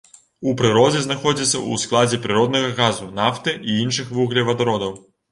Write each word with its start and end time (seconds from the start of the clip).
У 0.51 0.51
прыродзе 0.59 0.99
знаходзіцца 1.01 1.51
ў 1.51 1.73
складзе 1.83 2.17
прыроднага 2.23 2.69
газу, 2.79 3.09
нафты 3.19 3.53
і 3.69 3.75
іншых 3.83 4.09
вуглевадародаў. 4.21 4.97